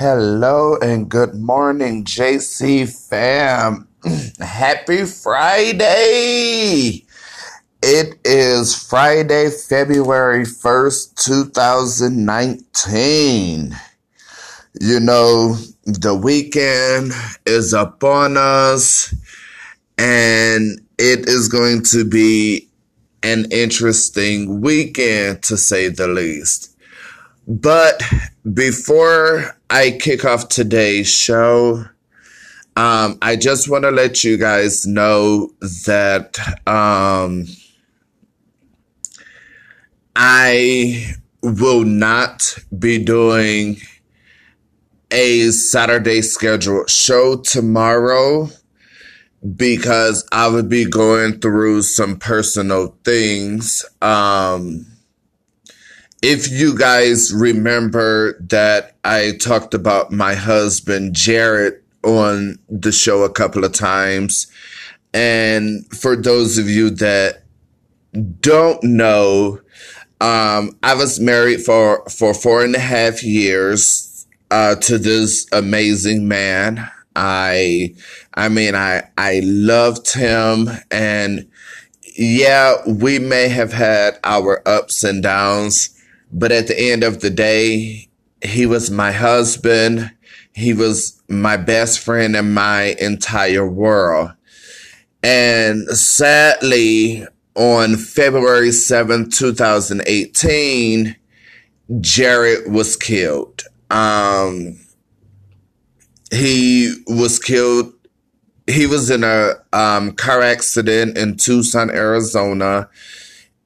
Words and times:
Hello 0.00 0.80
and 0.80 1.10
good 1.10 1.34
morning, 1.34 2.06
JC 2.06 2.88
fam. 2.88 3.86
Happy 4.40 5.04
Friday! 5.04 7.04
It 7.82 8.18
is 8.24 8.82
Friday, 8.82 9.50
February 9.50 10.44
1st, 10.44 11.16
2019. 11.16 13.76
You 14.80 15.00
know, 15.00 15.56
the 15.84 16.14
weekend 16.14 17.12
is 17.44 17.74
upon 17.74 18.38
us 18.38 19.12
and 19.98 20.80
it 20.96 21.28
is 21.28 21.48
going 21.48 21.82
to 21.90 22.06
be 22.06 22.70
an 23.22 23.44
interesting 23.50 24.62
weekend 24.62 25.42
to 25.42 25.58
say 25.58 25.88
the 25.88 26.08
least. 26.08 26.74
But 27.46 28.02
before 28.54 29.59
I 29.70 29.92
kick 29.92 30.24
off 30.24 30.48
today's 30.48 31.08
show, 31.08 31.84
um, 32.76 33.18
I 33.22 33.36
just 33.36 33.68
want 33.68 33.84
to 33.84 33.90
let 33.90 34.24
you 34.24 34.36
guys 34.36 34.86
know 34.86 35.50
that 35.86 36.38
um, 36.66 37.46
I 40.16 41.14
will 41.42 41.84
not 41.84 42.56
be 42.76 43.02
doing 43.02 43.76
a 45.10 45.50
Saturday 45.50 46.22
scheduled 46.22 46.88
show 46.88 47.36
tomorrow 47.36 48.48
because 49.56 50.26
I 50.32 50.48
would 50.48 50.68
be 50.68 50.84
going 50.84 51.40
through 51.40 51.82
some 51.82 52.18
personal 52.18 52.96
things. 53.04 53.84
Um, 54.02 54.86
if 56.22 56.50
you 56.50 56.76
guys 56.76 57.32
remember 57.32 58.38
that 58.40 58.96
I 59.04 59.32
talked 59.40 59.74
about 59.74 60.12
my 60.12 60.34
husband, 60.34 61.14
Jared, 61.14 61.82
on 62.02 62.58
the 62.68 62.92
show 62.92 63.22
a 63.22 63.32
couple 63.32 63.64
of 63.64 63.72
times. 63.72 64.46
And 65.14 65.86
for 65.86 66.16
those 66.16 66.58
of 66.58 66.68
you 66.68 66.90
that 66.90 67.42
don't 68.40 68.82
know, 68.82 69.60
um, 70.20 70.76
I 70.82 70.94
was 70.94 71.20
married 71.20 71.62
for, 71.62 72.04
for 72.08 72.34
four 72.34 72.64
and 72.64 72.74
a 72.74 72.80
half 72.80 73.22
years, 73.22 74.26
uh, 74.50 74.74
to 74.74 74.98
this 74.98 75.46
amazing 75.52 76.28
man. 76.28 76.90
I, 77.16 77.94
I 78.34 78.48
mean, 78.48 78.74
I, 78.74 79.08
I 79.16 79.40
loved 79.42 80.12
him 80.12 80.68
and 80.90 81.48
yeah, 82.16 82.76
we 82.86 83.18
may 83.18 83.48
have 83.48 83.72
had 83.72 84.18
our 84.24 84.62
ups 84.68 85.02
and 85.04 85.22
downs 85.22 85.99
but 86.32 86.52
at 86.52 86.66
the 86.66 86.78
end 86.78 87.02
of 87.02 87.20
the 87.20 87.30
day, 87.30 88.08
he 88.42 88.66
was 88.66 88.90
my 88.90 89.12
husband. 89.12 90.10
He 90.52 90.72
was 90.72 91.20
my 91.28 91.56
best 91.56 92.00
friend 92.00 92.36
in 92.36 92.54
my 92.54 92.96
entire 93.00 93.68
world. 93.68 94.32
And 95.22 95.86
sadly, 95.88 97.26
on 97.54 97.96
February 97.96 98.70
7th, 98.70 99.36
2018, 99.36 101.16
Jared 102.00 102.72
was 102.72 102.96
killed. 102.96 103.64
Um, 103.90 104.80
he 106.32 106.94
was 107.06 107.38
killed. 107.38 107.92
He 108.66 108.86
was 108.86 109.10
in 109.10 109.24
a 109.24 109.54
um, 109.72 110.12
car 110.12 110.40
accident 110.40 111.18
in 111.18 111.36
Tucson, 111.36 111.90
Arizona. 111.90 112.88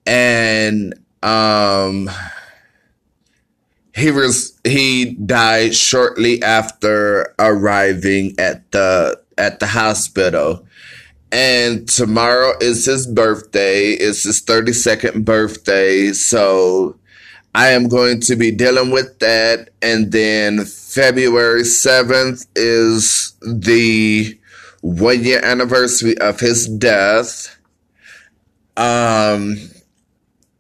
And 0.06 0.94
um, 1.22 2.10
he 3.94 4.10
was 4.10 4.58
he 4.64 5.14
died 5.14 5.74
shortly 5.74 6.42
after 6.42 7.32
arriving 7.38 8.34
at 8.38 8.70
the 8.72 9.20
at 9.38 9.60
the 9.60 9.66
hospital. 9.66 10.66
And 11.30 11.88
tomorrow 11.88 12.52
is 12.60 12.86
his 12.86 13.06
birthday. 13.08 13.90
It's 13.90 14.22
his 14.22 14.40
32nd 14.42 15.24
birthday. 15.24 16.12
So 16.12 16.96
i 17.56 17.68
am 17.68 17.88
going 17.88 18.20
to 18.22 18.36
be 18.36 18.50
dealing 18.50 18.90
with 18.90 19.18
that. 19.20 19.70
And 19.80 20.10
then 20.10 20.64
february 20.64 21.62
7th 21.62 22.46
is 22.56 23.32
the 23.42 24.38
one 24.80 25.22
year 25.22 25.40
anniversary 25.44 26.18
of 26.18 26.40
his 26.40 26.66
death. 26.68 27.56
Um 28.76 29.56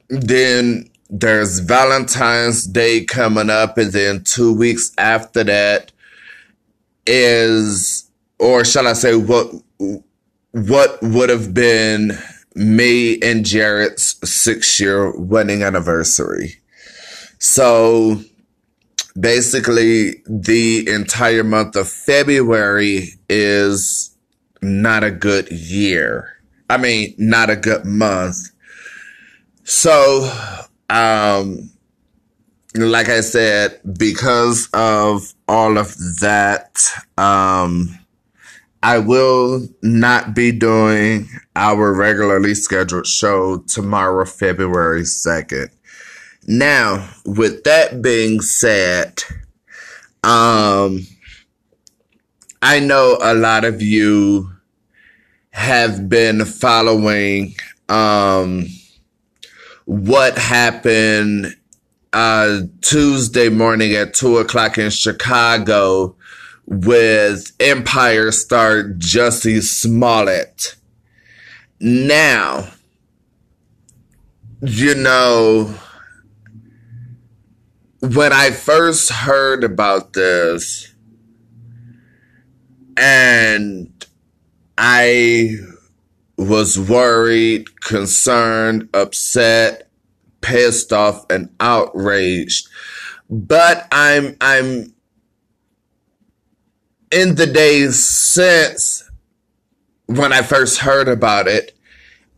then 0.08 0.88
there's 1.10 1.60
Valentine's 1.60 2.66
Day 2.66 3.04
coming 3.04 3.50
up, 3.50 3.78
and 3.78 3.92
then 3.92 4.24
two 4.24 4.54
weeks 4.54 4.92
after 4.98 5.44
that 5.44 5.92
is, 7.06 8.10
or 8.38 8.64
shall 8.64 8.86
I 8.86 8.94
say, 8.94 9.14
what 9.14 9.52
what 10.52 11.02
would 11.02 11.30
have 11.30 11.52
been 11.52 12.16
me 12.54 13.20
and 13.20 13.44
Jared's 13.44 14.16
six 14.28 14.78
year 14.78 15.16
wedding 15.18 15.62
anniversary. 15.62 16.56
So 17.38 18.20
basically, 19.18 20.22
the 20.26 20.88
entire 20.88 21.44
month 21.44 21.76
of 21.76 21.88
February 21.88 23.08
is 23.28 24.16
not 24.62 25.04
a 25.04 25.10
good 25.10 25.50
year. 25.50 26.40
I 26.70 26.78
mean, 26.78 27.14
not 27.18 27.50
a 27.50 27.56
good 27.56 27.84
month. 27.84 28.50
So 29.64 30.30
um, 30.90 31.70
like 32.74 33.08
I 33.08 33.20
said, 33.20 33.80
because 33.96 34.68
of 34.72 35.32
all 35.46 35.78
of 35.78 35.96
that, 36.20 36.82
um, 37.16 37.98
I 38.82 38.98
will 38.98 39.66
not 39.82 40.34
be 40.34 40.52
doing 40.52 41.28
our 41.56 41.94
regularly 41.94 42.54
scheduled 42.54 43.06
show 43.06 43.58
tomorrow, 43.66 44.24
February 44.24 45.02
2nd. 45.02 45.70
Now, 46.46 47.08
with 47.24 47.64
that 47.64 48.02
being 48.02 48.42
said, 48.42 49.22
um, 50.22 51.06
I 52.60 52.80
know 52.80 53.18
a 53.22 53.34
lot 53.34 53.64
of 53.64 53.80
you 53.80 54.50
have 55.50 56.08
been 56.08 56.44
following, 56.44 57.54
um, 57.88 58.66
what 59.84 60.38
happened 60.38 61.54
uh, 62.12 62.60
Tuesday 62.80 63.48
morning 63.48 63.94
at 63.94 64.14
two 64.14 64.38
o'clock 64.38 64.78
in 64.78 64.90
Chicago 64.90 66.16
with 66.66 67.52
Empire 67.60 68.32
star 68.32 68.84
Jussie 68.84 69.62
Smollett. 69.62 70.76
Now, 71.80 72.68
you 74.62 74.94
know, 74.94 75.74
when 78.00 78.32
I 78.32 78.50
first 78.50 79.10
heard 79.10 79.64
about 79.64 80.12
this, 80.12 80.94
and 82.96 83.92
I 84.78 85.56
was 86.48 86.78
worried, 86.78 87.80
concerned, 87.80 88.88
upset, 88.94 89.88
pissed 90.40 90.92
off, 90.92 91.24
and 91.30 91.48
outraged. 91.60 92.68
But 93.30 93.88
I'm, 93.90 94.36
I'm 94.40 94.94
in 97.10 97.36
the 97.36 97.46
days 97.46 98.04
since 98.04 99.08
when 100.06 100.32
I 100.32 100.42
first 100.42 100.78
heard 100.78 101.08
about 101.08 101.48
it, 101.48 101.76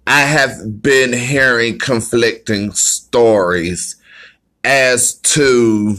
I 0.06 0.20
have 0.20 0.82
been 0.82 1.12
hearing 1.12 1.78
conflicting 1.78 2.72
stories 2.72 3.96
as 4.62 5.14
to 5.14 5.96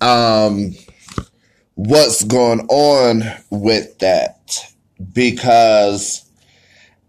um, 0.00 0.74
what's 1.74 2.22
going 2.24 2.60
on 2.68 3.24
with 3.50 3.98
that 3.98 4.72
because 5.12 6.29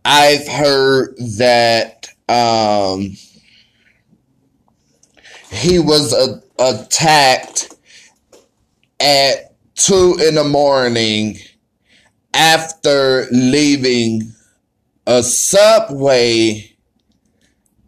I've 0.04 0.48
heard 0.48 1.16
that 1.38 2.08
um, 2.28 3.16
he 5.52 5.80
was 5.80 6.14
a- 6.14 6.42
attacked 6.60 7.74
at 9.00 9.54
two 9.76 10.18
in 10.28 10.36
the 10.36 10.44
morning 10.44 11.38
after 12.34 13.28
leaving 13.32 14.32
a 15.06 15.22
subway 15.24 16.72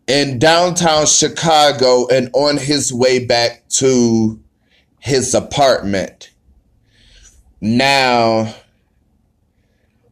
in 0.08 0.38
downtown 0.38 1.06
Chicago 1.06 2.08
and 2.08 2.30
on 2.34 2.58
his 2.58 2.94
way 2.94 3.26
back 3.26 3.68
to 3.70 4.40
his 5.00 5.34
apartment. 5.34 6.32
Now, 7.62 8.54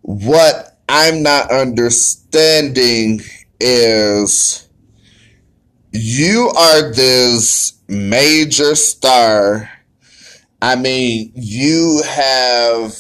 what 0.02 0.71
I'm 0.94 1.24
not 1.24 1.52
understanding 1.52 3.22
is 3.60 4.68
you 5.92 6.52
are 6.58 6.92
this 6.92 7.80
major 7.88 8.76
star 8.76 9.70
I 10.62 10.76
mean, 10.76 11.32
you 11.34 12.04
have, 12.06 12.96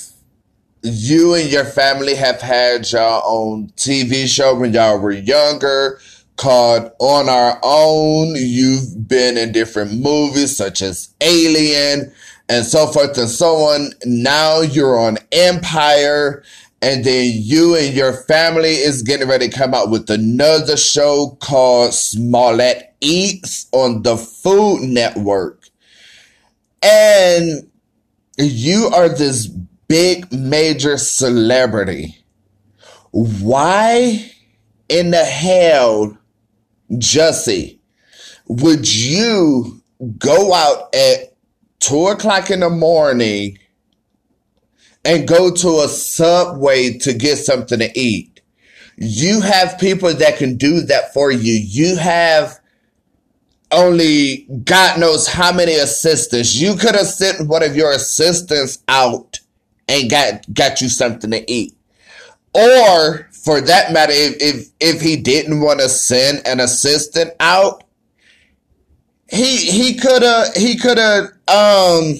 you 0.81 1.35
and 1.35 1.47
your 1.47 1.65
family 1.65 2.15
have 2.15 2.41
had 2.41 2.91
your 2.91 3.21
own 3.23 3.67
TV 3.75 4.27
show 4.27 4.55
when 4.55 4.73
y'all 4.73 4.97
were 4.97 5.11
younger 5.11 5.99
called 6.37 6.91
On 6.99 7.29
Our 7.29 7.59
Own. 7.61 8.33
You've 8.35 9.07
been 9.07 9.37
in 9.37 9.51
different 9.51 9.93
movies 9.93 10.57
such 10.57 10.81
as 10.81 11.13
Alien 11.21 12.11
and 12.49 12.65
so 12.65 12.87
forth 12.87 13.15
and 13.19 13.29
so 13.29 13.57
on. 13.57 13.91
Now 14.05 14.61
you're 14.61 14.97
on 14.97 15.19
Empire. 15.31 16.43
And 16.81 17.05
then 17.05 17.31
you 17.35 17.75
and 17.75 17.93
your 17.93 18.13
family 18.13 18.71
is 18.71 19.03
getting 19.03 19.27
ready 19.27 19.49
to 19.49 19.55
come 19.55 19.73
out 19.73 19.91
with 19.91 20.09
another 20.09 20.77
show 20.77 21.37
called 21.39 21.93
Smollett 21.93 22.95
Eats 23.01 23.67
on 23.71 24.01
the 24.01 24.17
Food 24.17 24.81
Network. 24.81 25.69
And 26.81 27.69
you 28.37 28.87
are 28.87 29.09
this 29.09 29.45
big 29.87 30.31
major 30.31 30.97
celebrity. 30.97 32.17
Why 33.11 34.31
in 34.89 35.11
the 35.11 35.23
hell, 35.23 36.17
Jussie, 36.91 37.77
would 38.47 38.93
you 38.93 39.81
go 40.17 40.53
out 40.53 40.93
at 40.95 41.35
two 41.79 42.07
o'clock 42.07 42.49
in 42.49 42.61
the 42.61 42.69
morning 42.69 43.57
and 45.03 45.27
go 45.27 45.53
to 45.53 45.81
a 45.81 45.87
subway 45.87 46.97
to 46.99 47.13
get 47.13 47.37
something 47.37 47.79
to 47.79 47.99
eat? 47.99 48.41
You 48.97 49.41
have 49.41 49.79
people 49.79 50.13
that 50.13 50.37
can 50.37 50.57
do 50.57 50.81
that 50.81 51.13
for 51.13 51.31
you. 51.31 51.53
You 51.53 51.95
have 51.97 52.59
only 53.71 54.47
God 54.63 54.99
knows 54.99 55.27
how 55.27 55.51
many 55.51 55.75
assistants. 55.75 56.55
You 56.55 56.75
could 56.75 56.95
have 56.95 57.07
sent 57.07 57.47
one 57.47 57.63
of 57.63 57.75
your 57.75 57.91
assistants 57.91 58.79
out 58.87 59.39
and 59.87 60.09
got 60.09 60.53
got 60.53 60.81
you 60.81 60.89
something 60.89 61.31
to 61.31 61.51
eat. 61.51 61.75
Or 62.53 63.29
for 63.31 63.61
that 63.61 63.93
matter, 63.93 64.13
if 64.13 64.35
if, 64.41 64.67
if 64.79 65.01
he 65.01 65.15
didn't 65.15 65.61
want 65.61 65.79
to 65.79 65.89
send 65.89 66.45
an 66.45 66.59
assistant 66.59 67.31
out, 67.39 67.83
he 69.29 69.57
he 69.57 69.95
could 69.95 70.21
have 70.21 70.53
he 70.53 70.77
could 70.77 70.97
have 70.97 71.25
um 71.47 72.15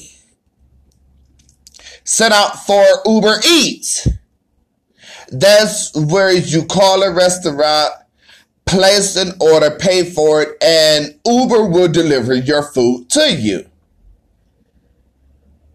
sent 2.12 2.34
out 2.34 2.66
for 2.66 2.84
Uber 3.06 3.38
Eats. 3.48 4.06
That's 5.30 5.96
where 5.96 6.34
you 6.34 6.66
call 6.66 7.04
a 7.04 7.13
restaurant 7.13 7.94
place 8.66 9.16
an 9.16 9.31
order, 9.40 9.72
pay 9.72 10.04
for 10.04 10.42
it, 10.42 10.62
and 10.62 11.18
Uber 11.25 11.68
will 11.68 11.88
deliver 11.88 12.34
your 12.34 12.63
food 12.63 13.10
to 13.12 13.31
you. 13.31 13.66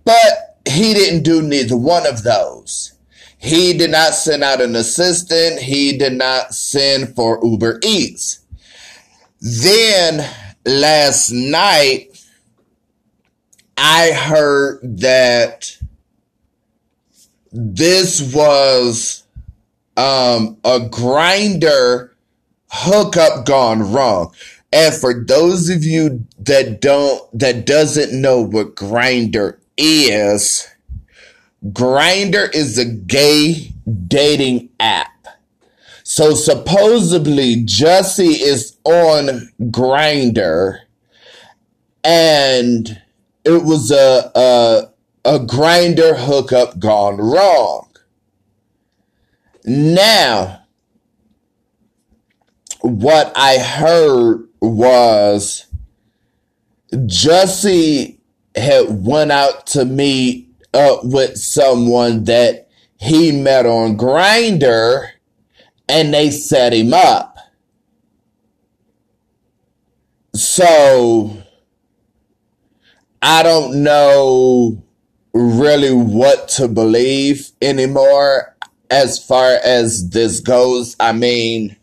But 0.05 0.59
he 0.69 0.93
didn't 0.93 1.23
do 1.23 1.41
neither 1.41 1.77
one 1.77 2.07
of 2.07 2.23
those. 2.23 2.93
He 3.39 3.73
did 3.73 3.91
not 3.91 4.15
send 4.15 4.45
out 4.45 4.61
an 4.61 4.77
assistant. 4.77 5.61
He 5.61 5.97
did 5.97 6.13
not 6.13 6.55
send 6.55 7.17
for 7.17 7.41
Uber 7.43 7.81
Eats. 7.83 8.41
Then 9.41 10.29
last 10.67 11.33
night, 11.33 12.23
I 13.79 14.13
heard 14.13 14.81
that 15.01 15.79
this 17.53 18.21
was 18.35 19.25
um, 19.97 20.57
a 20.65 20.81
Grindr 20.81 22.11
hookup 22.71 23.47
gone 23.47 23.93
wrong. 23.93 24.33
And 24.73 24.95
for 24.95 25.15
those 25.15 25.69
of 25.69 25.85
you 25.85 26.27
that 26.41 26.81
don't, 26.81 27.39
that 27.39 27.67
doesn't 27.67 28.21
know 28.21 28.41
what 28.41 28.75
Grindr 28.75 29.59
is, 29.77 30.69
Grindr 31.65 32.55
is 32.55 32.79
a 32.79 32.85
gay 32.85 33.73
dating 34.07 34.71
app. 34.81 35.13
So 36.03 36.35
supposedly 36.35 37.65
Jussie 37.65 38.41
is 38.41 38.77
on 38.85 39.51
Grindr 39.61 40.81
and 42.05 43.03
it 43.45 43.65
was 43.65 43.91
a, 43.91 44.31
a, 44.35 44.91
a 45.27 45.41
Grindr 45.41 46.17
hookup 46.17 46.79
gone 46.79 47.17
wrong. 47.17 47.89
Now, 49.65 50.63
what 52.81 53.33
I 53.35 53.59
heard 53.59 54.49
was 54.61 55.67
Jussie 56.93 58.19
had 58.55 59.05
went 59.05 59.33
out 59.33 59.67
to 59.69 59.85
meet 59.85 60.49
up 60.73 61.01
with 61.03 61.37
someone 61.37 62.23
that 62.25 62.69
he 63.01 63.33
met 63.33 63.67
on 63.67 63.99
Grindr 63.99 65.09
and 65.89 66.15
they 66.15 66.31
set 66.31 66.73
him 66.73 66.95
up. 66.95 67.37
So 70.35 71.43
I 73.21 73.43
don't 73.43 73.83
know 73.83 74.86
really 75.37 75.93
what 75.93 76.49
to 76.49 76.69
believe 76.69 77.51
anymore 77.61 78.57
as 78.91 79.25
far 79.25 79.59
as 79.65 80.11
this 80.11 80.41
goes. 80.41 80.97
I 80.99 81.13
mean, 81.13 81.77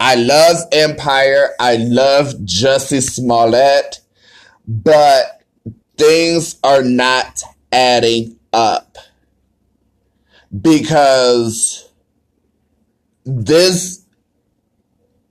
I 0.00 0.14
love 0.14 0.56
Empire. 0.72 1.50
I 1.60 1.76
love 1.76 2.34
Jussie 2.44 3.02
Smollett, 3.02 4.00
but 4.66 5.42
things 5.96 6.56
are 6.62 6.82
not 6.82 7.42
adding 7.72 8.36
up 8.52 8.96
because 10.62 11.90
this 13.24 14.04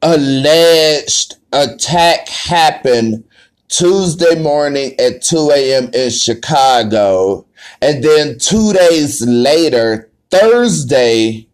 alleged 0.01 1.35
attack 1.51 2.27
happened 2.27 3.23
Tuesday 3.69 4.35
morning 4.39 4.93
at 4.99 5.21
2 5.21 5.51
a.m. 5.53 5.89
in 5.93 6.09
Chicago. 6.09 7.46
And 7.81 8.03
then 8.03 8.39
two 8.39 8.73
days 8.73 9.21
later, 9.25 10.09
Thursday, 10.31 11.47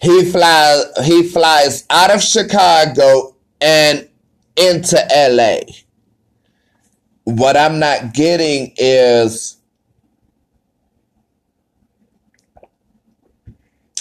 he 0.00 0.24
flies 0.24 0.84
he 1.04 1.22
flies 1.24 1.84
out 1.90 2.10
of 2.10 2.22
Chicago 2.22 3.36
and 3.60 4.08
into 4.56 4.96
LA. 5.14 5.60
What 7.24 7.56
I'm 7.56 7.78
not 7.78 8.14
getting 8.14 8.72
is 8.76 9.58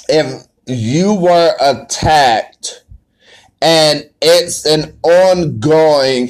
if 0.07 0.47
you 0.65 1.13
were 1.13 1.53
attacked 1.59 2.83
and 3.61 4.09
it's 4.21 4.65
an 4.65 4.97
ongoing 5.03 6.29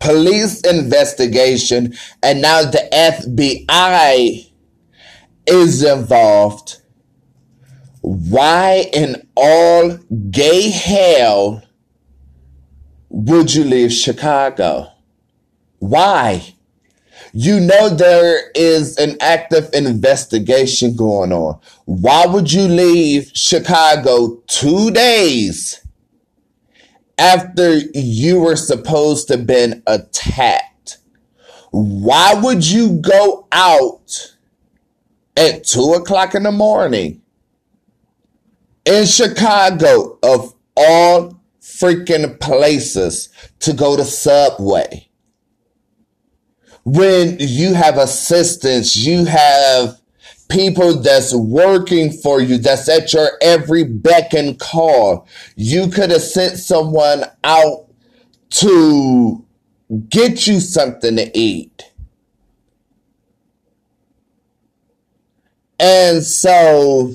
police 0.00 0.60
investigation 0.62 1.94
and 2.22 2.42
now 2.42 2.62
the 2.62 2.88
FBI 2.92 4.50
is 5.46 5.82
involved 5.82 6.80
why 8.02 8.88
in 8.92 9.26
all 9.36 9.96
gay 10.30 10.70
hell 10.70 11.62
would 13.10 13.54
you 13.54 13.64
leave 13.64 13.92
Chicago? 13.92 14.90
Why? 15.78 16.54
You 17.32 17.60
know 17.60 17.88
there 17.88 18.50
is 18.54 18.96
an 18.96 19.16
active 19.20 19.70
investigation 19.72 20.96
going 20.96 21.32
on. 21.32 21.60
Why 21.84 22.26
would 22.26 22.52
you 22.52 22.62
leave 22.62 23.30
Chicago 23.34 24.42
two 24.46 24.90
days 24.90 25.84
after 27.20 27.76
you 27.94 28.40
were 28.40 28.56
supposed 28.56 29.28
to 29.28 29.38
been 29.38 29.82
attacked? 29.86 30.98
Why 31.70 32.34
would 32.34 32.68
you 32.68 33.00
go 33.00 33.46
out 33.52 34.34
at 35.36 35.62
two 35.62 35.92
o'clock 35.92 36.34
in 36.34 36.42
the 36.42 36.50
morning 36.50 37.22
in 38.84 39.06
Chicago, 39.06 40.18
of 40.22 40.54
all 40.76 41.40
freaking 41.60 42.38
places 42.40 43.28
to 43.60 43.72
go 43.72 43.96
to 43.96 44.04
Subway. 44.04 45.08
When 46.84 47.36
you 47.38 47.74
have 47.74 47.98
assistance, 47.98 48.96
you 48.96 49.26
have 49.26 49.99
people 50.50 51.00
that's 51.00 51.34
working 51.34 52.12
for 52.12 52.40
you, 52.40 52.58
that's 52.58 52.88
at 52.88 53.12
your 53.12 53.30
every 53.40 53.84
beck 53.84 54.34
and 54.34 54.58
call. 54.58 55.26
You 55.56 55.88
could 55.88 56.10
have 56.10 56.22
sent 56.22 56.58
someone 56.58 57.24
out 57.44 57.86
to 58.50 59.44
get 60.08 60.46
you 60.46 60.60
something 60.60 61.16
to 61.16 61.38
eat. 61.38 61.84
And 65.78 66.22
so 66.22 67.14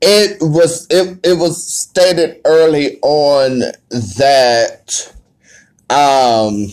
it 0.00 0.38
was 0.40 0.86
it, 0.90 1.18
it 1.22 1.38
was 1.38 1.64
stated 1.64 2.40
early 2.44 2.98
on 3.00 3.60
that 3.90 5.14
um 5.90 6.66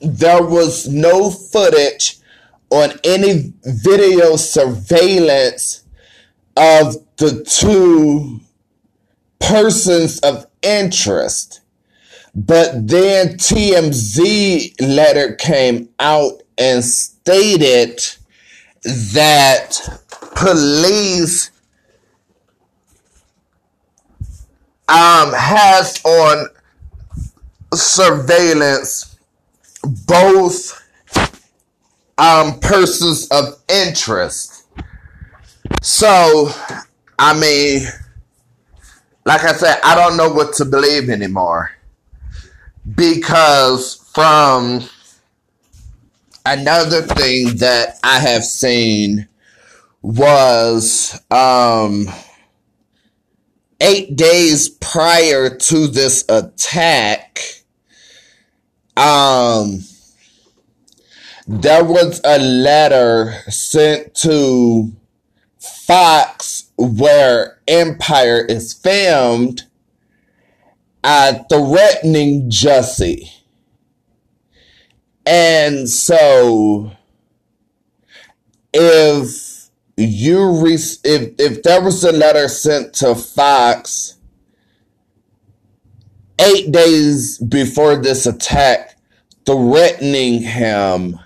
there 0.00 0.42
was 0.42 0.88
no 0.88 1.30
footage 1.30 2.18
on 2.74 2.92
any 3.04 3.52
video 3.62 4.34
surveillance 4.34 5.84
of 6.56 6.96
the 7.18 7.44
two 7.44 8.40
persons 9.38 10.18
of 10.20 10.46
interest. 10.60 11.60
But 12.34 12.88
then 12.88 13.34
TMZ 13.36 14.74
letter 14.80 15.36
came 15.36 15.88
out 16.00 16.42
and 16.58 16.84
stated 16.84 18.00
that 18.82 20.00
police 20.34 21.52
um, 24.88 25.32
has 25.32 26.04
on 26.04 26.48
surveillance 27.72 29.16
both 30.06 30.83
um, 32.18 32.60
persons 32.60 33.28
of 33.28 33.62
interest. 33.68 34.66
So, 35.82 36.50
I 37.18 37.38
mean, 37.38 37.86
like 39.24 39.44
I 39.44 39.52
said, 39.52 39.78
I 39.84 39.94
don't 39.94 40.16
know 40.16 40.32
what 40.32 40.54
to 40.54 40.64
believe 40.64 41.08
anymore. 41.08 41.70
Because 42.94 43.94
from 44.14 44.82
another 46.44 47.02
thing 47.02 47.56
that 47.56 47.98
I 48.02 48.18
have 48.18 48.44
seen 48.44 49.28
was 50.02 51.18
um 51.30 52.06
eight 53.80 54.16
days 54.16 54.68
prior 54.68 55.56
to 55.56 55.86
this 55.86 56.24
attack, 56.28 57.38
um, 58.96 59.80
there 61.46 61.84
was 61.84 62.20
a 62.24 62.38
letter 62.38 63.34
sent 63.48 64.14
to 64.14 64.92
Fox 65.58 66.70
where 66.76 67.58
Empire 67.68 68.44
is 68.48 68.72
filmed 68.72 69.64
uh, 71.04 71.34
threatening 71.50 72.50
Jussie. 72.50 73.30
And 75.26 75.88
so 75.88 76.92
if 78.72 79.70
you 79.96 80.62
re- 80.62 80.74
if 80.74 81.34
if 81.38 81.62
there 81.62 81.82
was 81.82 82.02
a 82.04 82.12
letter 82.12 82.48
sent 82.48 82.94
to 82.94 83.14
Fox 83.14 84.16
eight 86.38 86.72
days 86.72 87.38
before 87.38 87.96
this 87.96 88.26
attack 88.26 88.96
threatening 89.46 90.42
him, 90.42 91.18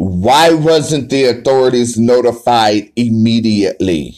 why 0.00 0.50
wasn't 0.54 1.10
the 1.10 1.24
authorities 1.24 1.98
notified 1.98 2.90
immediately? 2.96 4.16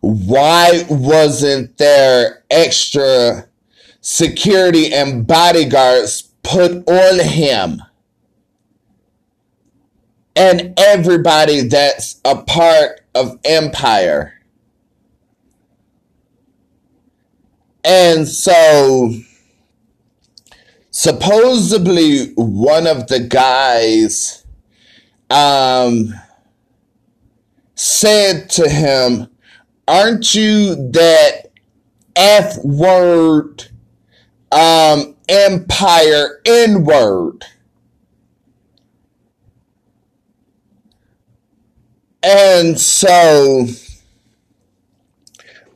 Why 0.00 0.86
wasn't 0.88 1.76
there 1.76 2.42
extra 2.50 3.46
security 4.00 4.92
and 4.92 5.26
bodyguards 5.26 6.22
put 6.42 6.88
on 6.88 7.20
him? 7.20 7.82
and 10.36 10.72
everybody 10.78 11.60
that's 11.62 12.18
a 12.24 12.36
part 12.42 13.02
of 13.14 13.38
empire. 13.44 14.40
And 17.84 18.26
so 18.26 19.12
supposedly 21.00 22.26
one 22.34 22.86
of 22.86 23.06
the 23.06 23.20
guys 23.20 24.44
um 25.30 26.12
said 27.74 28.50
to 28.50 28.68
him, 28.68 29.26
"Aren't 29.88 30.34
you 30.34 30.74
that 30.90 31.52
F 32.14 32.62
word 32.62 33.68
um 34.52 35.16
empire 35.26 36.42
N 36.44 36.84
word?" 36.84 37.46
And 42.22 42.78
so 42.78 43.68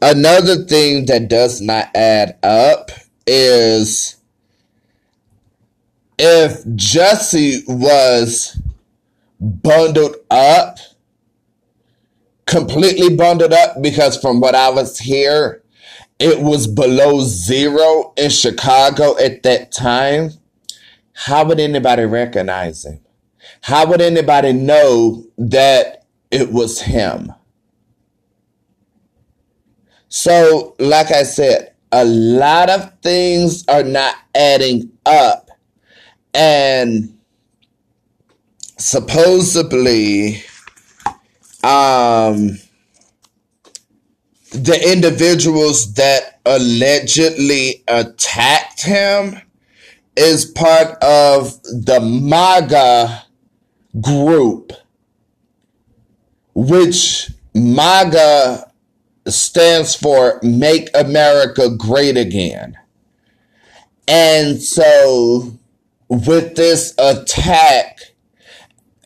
another 0.03 0.67
thing 0.67 1.07
that 1.07 1.29
does 1.31 1.63
not 1.63 1.89
add 1.97 2.37
up 2.43 2.91
is 3.27 4.17
if 6.19 6.63
Jesse 6.75 7.63
was 7.67 8.61
bundled 9.41 10.17
up, 10.31 10.79
completely 12.47 13.15
bundled 13.17 13.53
up, 13.53 13.83
because 13.83 14.21
from 14.21 14.41
what 14.41 14.55
I 14.55 14.71
was 14.71 14.99
here, 14.99 15.63
it 16.19 16.41
was 16.41 16.67
below 16.67 17.21
zero 17.23 18.13
in 18.17 18.31
Chicago 18.31 19.19
at 19.19 19.43
that 19.43 19.73
time. 19.73 20.31
How 21.13 21.45
would 21.45 21.61
anybody 21.61 22.05
recognize 22.05 22.85
him? 22.85 23.01
How 23.63 23.87
would 23.87 24.01
anybody 24.01 24.53
know 24.53 25.25
that 25.39 26.05
it 26.35 26.53
was 26.53 26.81
him. 26.81 27.33
So, 30.09 30.75
like 30.81 31.13
I 31.13 31.23
said, 31.23 31.75
a 31.93 32.05
lot 32.05 32.69
of 32.71 32.93
things 33.03 33.65
are 33.69 33.85
not 33.85 34.17
adding 34.35 34.91
up. 35.07 35.44
And 36.35 37.19
supposedly, 38.77 40.43
um, 41.63 42.59
the 44.51 44.93
individuals 44.93 45.95
that 45.95 46.41
allegedly 46.45 47.85
attacked 47.89 48.83
him 48.83 49.41
is 50.17 50.45
part 50.45 51.03
of 51.03 51.63
the 51.63 52.01
MAGA 52.01 53.25
group 54.01 54.73
which 56.55 57.31
MAGA 57.55 58.71
stands 59.27 59.95
for 59.95 60.39
Make 60.43 60.89
America 60.95 61.69
Great 61.71 62.17
Again. 62.17 62.79
And 64.07 64.63
so, 64.63 65.59
with 66.09 66.57
this 66.57 66.95
attack 66.99 67.99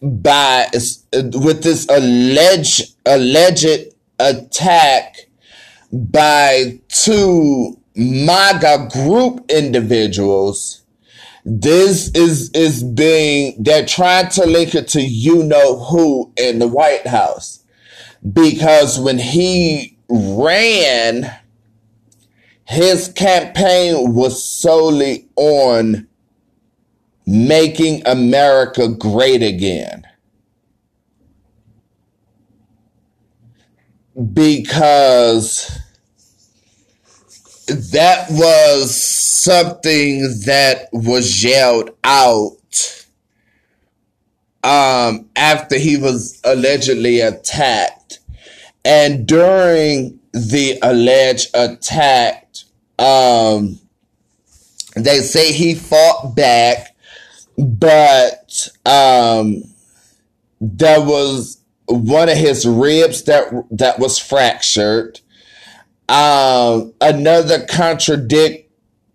by, 0.02 0.69
with 0.73 1.62
this 1.62 1.87
alleged, 1.88 2.95
alleged 3.07 3.95
attack 4.19 5.17
by 5.93 6.81
two 6.88 7.78
MAGA 7.97 8.88
group 8.93 9.50
individuals, 9.50 10.83
this 11.45 12.11
is 12.11 12.50
is 12.50 12.83
being 12.83 13.55
they're 13.59 13.87
trying 13.87 14.28
to 14.28 14.45
link 14.45 14.75
it 14.75 14.87
to 14.88 15.00
you 15.00 15.43
know 15.45 15.78
who 15.78 16.31
in 16.37 16.59
the 16.59 16.69
White 16.69 17.07
House. 17.07 17.64
Because 18.33 19.00
when 19.00 19.19
he 19.19 19.97
ran 20.09 21.31
his 22.69 23.09
campaign 23.09 24.12
was 24.12 24.45
solely 24.45 25.26
on 25.37 26.07
making 27.28 28.00
America 28.06 28.88
great 28.88 29.42
again. 29.42 30.02
Because 34.32 35.78
that 37.66 38.30
was 38.30 38.99
something 38.99 40.23
that 40.47 40.88
was 40.90 41.44
yelled 41.44 41.90
out 42.02 43.06
um, 44.64 45.28
after 45.37 45.76
he 45.76 45.99
was 45.99 46.40
allegedly 46.44 47.20
attacked. 47.20 48.20
And 48.87 49.26
during 49.26 50.18
the 50.32 50.78
alleged 50.80 51.50
attack, 51.54 52.49
um, 52.99 53.78
they 54.97 55.20
say 55.20 55.52
he 55.52 55.75
fought 55.75 56.35
back, 56.35 56.97
but 57.59 58.69
um, 58.87 59.62
there 60.61 61.00
was 61.00 61.61
one 61.87 62.29
of 62.29 62.37
his 62.37 62.67
ribs 62.67 63.25
that 63.25 63.53
that 63.71 63.99
was 63.99 64.19
fractured 64.19 65.21
um, 66.09 66.93
another 67.00 67.67
contradict 67.67 68.71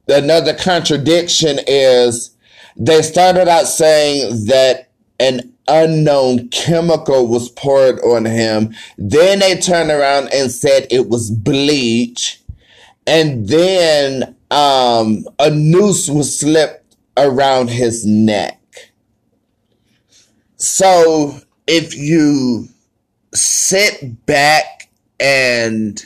another 0.07 0.53
contradiction 0.53 1.59
is 1.67 2.35
they 2.75 3.01
started 3.01 3.47
out 3.47 3.65
saying 3.67 4.45
that 4.47 4.89
an 5.19 5.53
unknown 5.67 6.49
chemical 6.49 7.27
was 7.27 7.49
poured 7.49 7.99
on 8.01 8.25
him. 8.25 8.75
Then 8.97 9.39
they 9.39 9.57
turned 9.57 9.91
around 9.91 10.29
and 10.33 10.51
said 10.51 10.87
it 10.89 11.07
was 11.09 11.31
bleach. 11.31 12.41
And 13.05 13.47
then 13.47 14.35
um, 14.51 15.25
a 15.39 15.49
noose 15.49 16.09
was 16.09 16.39
slipped 16.39 16.82
around 17.17 17.69
his 17.69 18.05
neck. 18.05 18.59
So 20.55 21.39
if 21.67 21.95
you 21.95 22.67
sit 23.33 24.25
back 24.25 24.89
and 25.19 26.01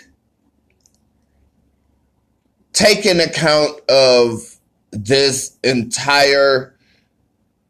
take 2.74 3.06
an 3.06 3.20
account 3.20 3.80
of 3.90 4.58
this 4.92 5.58
entire 5.64 6.76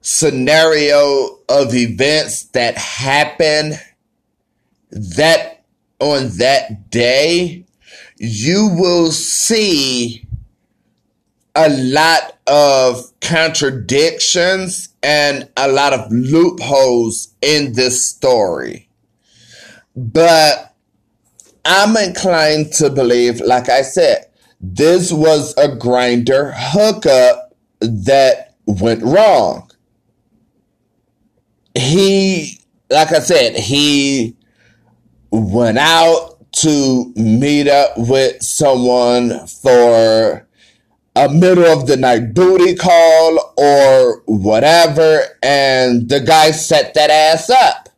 scenario 0.01 1.39
of 1.50 1.74
events 1.74 2.44
that 2.46 2.77
happen 2.77 3.74
that 4.91 5.63
on 6.00 6.29
that 6.38 6.89
day, 6.89 7.65
you 8.17 8.70
will 8.77 9.12
see 9.12 10.27
a 11.58 11.70
lot 11.70 12.38
of 12.46 13.12
contradictions 13.20 14.90
and 15.02 15.50
a 15.58 15.68
lot 15.68 15.92
of 15.92 16.10
loopholes 16.12 17.30
in 17.42 17.74
this 17.74 18.06
story. 18.06 18.88
But 19.96 20.76
I'm 21.66 21.98
inclined 21.98 22.72
to 22.74 22.92
believe, 22.92 23.42
like 23.42 23.70
I 23.70 23.82
said, 23.82 24.28
this 24.62 25.12
was 25.12 25.54
a 25.58 25.68
Grindr 25.68 26.54
hookup 26.56 27.56
that 27.80 28.56
went 28.66 29.02
wrong. 29.04 29.70
He, 31.76 32.62
like 32.90 33.12
I 33.12 33.20
said, 33.20 33.56
he 33.56 34.36
went 35.32 35.80
out 35.80 36.38
to 36.54 37.12
meet 37.16 37.68
up 37.68 37.92
with 37.98 38.42
someone 38.42 39.46
for 39.48 40.47
a 41.18 41.28
middle 41.30 41.66
of 41.66 41.88
the 41.88 41.98
night 41.98 42.36
booty 42.36 42.76
call 42.76 43.54
or 43.58 44.22
whatever, 44.26 45.24
and 45.42 46.10
the 46.10 46.20
guy 46.20 46.52
set 46.52 46.94
that 46.94 47.10
ass 47.10 47.50
up. 47.50 47.90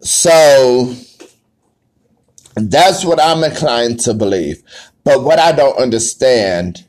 So 0.00 0.94
that's 2.54 3.04
what 3.04 3.20
I'm 3.20 3.42
inclined 3.42 3.98
to 4.00 4.14
believe. 4.14 4.62
But 5.02 5.24
what 5.24 5.40
I 5.40 5.50
don't 5.50 5.76
understand 5.76 6.84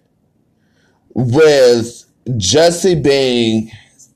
with 1.15 2.05
Jesse 2.37 2.95
being 2.95 3.71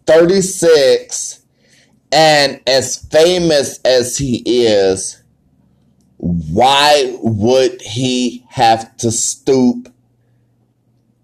36 0.06 1.42
and 2.12 2.62
as 2.68 2.98
famous 2.98 3.80
as 3.80 4.18
he 4.18 4.44
is, 4.46 5.24
why 6.18 7.16
would 7.22 7.82
he 7.82 8.46
have 8.50 8.96
to 8.98 9.12
stoop 9.12 9.94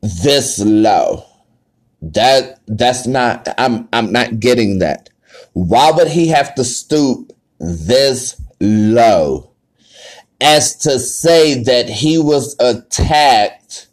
this 0.02 0.60
low? 0.60 1.26
That 2.02 2.60
that's 2.68 3.08
not 3.08 3.48
I'm 3.58 3.88
I'm 3.94 4.12
not 4.12 4.40
getting 4.40 4.80
that. 4.80 5.10
Why 5.54 5.92
would 5.92 6.10
he 6.10 6.28
have 6.28 6.54
to 6.56 6.64
stoop 6.64 7.34
this 7.60 8.40
low? 8.60 9.52
As 10.42 10.76
to 10.80 11.00
say 11.00 11.64
that 11.64 11.90
he 11.90 12.18
was 12.18 12.56
attacked 12.60 13.88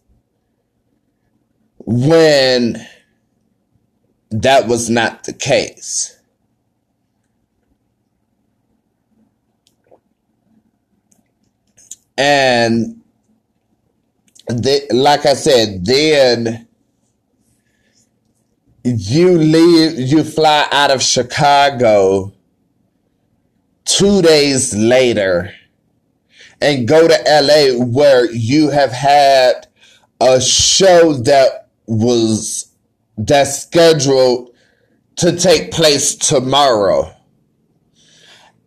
when 1.78 2.84
that 4.30 4.66
was 4.66 4.90
not 4.90 5.24
the 5.24 5.32
case. 5.32 6.19
And 12.20 13.00
they, 14.46 14.86
like 14.90 15.24
I 15.24 15.32
said, 15.32 15.86
then 15.86 16.68
you 18.84 19.38
leave, 19.38 19.98
you 19.98 20.22
fly 20.22 20.68
out 20.70 20.90
of 20.90 21.02
Chicago 21.02 22.34
two 23.86 24.20
days 24.20 24.76
later 24.76 25.54
and 26.60 26.86
go 26.86 27.08
to 27.08 27.14
LA 27.26 27.82
where 27.82 28.30
you 28.30 28.68
have 28.68 28.92
had 28.92 29.66
a 30.20 30.42
show 30.42 31.14
that 31.14 31.68
was 31.86 32.70
that's 33.16 33.62
scheduled 33.62 34.54
to 35.16 35.34
take 35.38 35.70
place 35.70 36.14
tomorrow. 36.14 37.14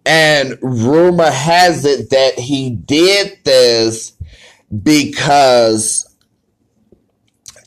And 0.05 0.57
rumor 0.61 1.31
has 1.31 1.85
it 1.85 2.09
that 2.09 2.37
he 2.37 2.69
did 2.71 3.39
this 3.45 4.13
because 4.83 6.13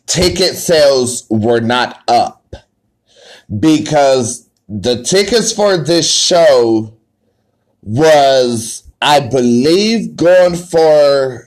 ticket 0.06 0.56
sales 0.56 1.26
were 1.30 1.60
not 1.60 2.02
up. 2.08 2.54
Because 3.58 4.48
the 4.68 5.02
tickets 5.02 5.52
for 5.52 5.76
this 5.78 6.10
show 6.10 6.94
was, 7.82 8.82
I 9.00 9.20
believe, 9.20 10.16
going 10.16 10.56
for 10.56 11.46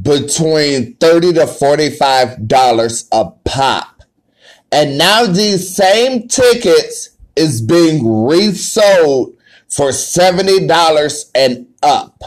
between 0.00 0.94
30 0.96 1.32
to 1.34 1.46
$45 1.46 3.08
a 3.12 3.30
pop. 3.44 4.02
And 4.70 4.98
now 4.98 5.24
these 5.24 5.74
same 5.74 6.28
tickets 6.28 7.10
is 7.34 7.62
being 7.62 8.26
resold 8.26 9.35
for 9.76 9.90
$70 9.90 11.30
and 11.34 11.66
up. 11.82 12.22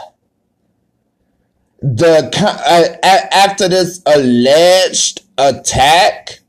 The 1.81 2.29
uh, 2.37 3.07
after 3.33 3.67
this 3.67 4.03
alleged 4.05 5.21
attack, 5.37 6.41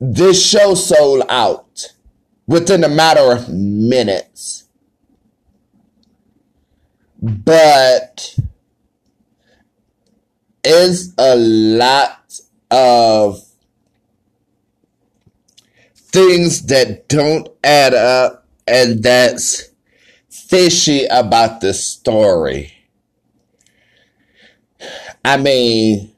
this 0.00 0.44
show 0.44 0.74
sold 0.74 1.22
out 1.28 1.92
within 2.48 2.82
a 2.82 2.88
matter 2.88 3.30
of 3.30 3.48
minutes. 3.48 4.64
But 7.22 8.36
is 10.64 11.14
a 11.16 11.36
lot 11.36 12.40
of 12.70 13.44
things 15.94 16.62
that 16.66 17.08
don't 17.08 17.48
add 17.62 17.94
up 17.94 18.43
and 18.66 19.02
that's 19.02 19.70
fishy 20.28 21.06
about 21.06 21.60
the 21.60 21.74
story. 21.74 22.72
I 25.24 25.36
mean, 25.36 26.12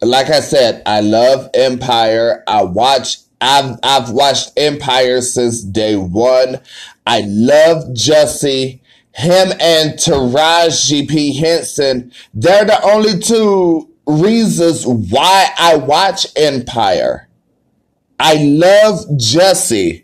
like 0.00 0.28
I 0.28 0.40
said, 0.40 0.82
I 0.84 1.00
love 1.00 1.48
Empire. 1.54 2.42
I 2.46 2.64
watch 2.64 3.18
I've 3.40 3.78
I've 3.82 4.10
watched 4.10 4.52
Empire 4.56 5.20
since 5.20 5.62
day 5.62 5.96
one. 5.96 6.60
I 7.06 7.22
love 7.26 7.84
Jussie. 7.94 8.80
Him 9.14 9.52
and 9.60 9.92
Taraji 9.98 11.06
P. 11.06 11.36
Henson, 11.36 12.12
they're 12.32 12.64
the 12.64 12.82
only 12.82 13.18
two 13.18 13.90
reasons 14.06 14.86
why 14.86 15.50
I 15.58 15.76
watch 15.76 16.26
Empire. 16.34 17.28
I 18.18 18.36
love 18.36 19.04
Jussie. 19.16 20.01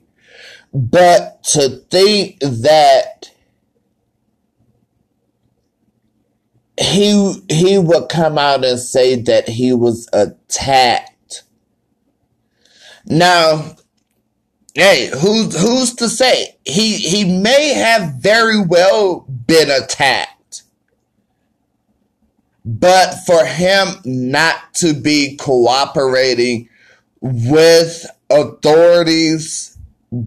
But 0.73 1.43
to 1.45 1.69
think 1.91 2.41
that 2.41 3.31
he 6.79 7.43
he 7.49 7.79
would 7.79 8.09
come 8.09 8.39
out 8.39 8.65
and 8.65 8.79
say 8.79 9.17
that 9.23 9.49
he 9.49 9.73
was 9.73 10.09
attacked. 10.13 11.43
Now, 13.07 13.77
hey, 14.75 15.11
who's 15.19 15.61
who's 15.61 15.95
to 15.97 16.09
say? 16.09 16.57
He 16.65 16.97
he 16.97 17.25
may 17.41 17.73
have 17.75 18.15
very 18.15 18.61
well 18.61 19.21
been 19.21 19.71
attacked. 19.71 20.63
But 22.65 23.15
for 23.27 23.47
him 23.47 23.89
not 24.05 24.75
to 24.75 24.93
be 24.93 25.37
cooperating 25.37 26.69
with 27.23 28.07
authorities 28.31 29.78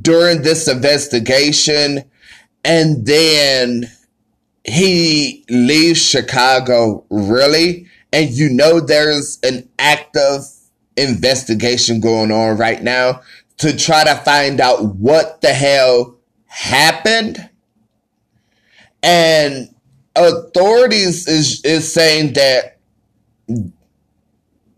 during 0.02 0.42
this 0.42 0.68
investigation 0.68 2.04
and 2.64 3.06
then 3.06 3.92
he 4.64 5.46
leaves 5.50 6.02
Chicago 6.02 7.06
really? 7.10 7.88
And 8.14 8.30
you 8.30 8.50
know 8.50 8.80
there's 8.80 9.40
an 9.44 9.68
active 9.80 10.42
investigation 10.98 12.00
going 12.00 12.32
on 12.32 12.58
right 12.58 12.82
now 12.84 13.22
to 13.58 13.76
try 13.76 14.04
to 14.04 14.16
find 14.16 14.60
out 14.60 14.96
what 14.96 15.42
the 15.42 15.54
hell 15.54 16.18
happened? 16.46 17.50
And 19.02 19.74
authorities 20.16 21.28
is 21.28 21.64
is 21.64 21.92
saying 21.92 22.34
that 22.34 22.78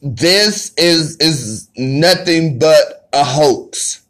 this 0.01 0.73
is 0.75 1.17
is 1.17 1.69
nothing 1.75 2.59
but 2.59 3.09
a 3.13 3.23
hoax 3.23 4.02